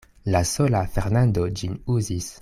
[0.35, 2.33] La sola Fernando ĝin uzis.